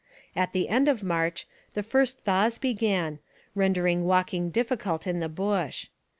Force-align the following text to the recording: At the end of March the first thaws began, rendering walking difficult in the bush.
At 0.35 0.51
the 0.51 0.67
end 0.67 0.87
of 0.87 1.03
March 1.03 1.47
the 1.75 1.83
first 1.83 2.21
thaws 2.21 2.57
began, 2.57 3.19
rendering 3.53 4.03
walking 4.03 4.49
difficult 4.49 5.05
in 5.05 5.19
the 5.19 5.29
bush. 5.29 5.89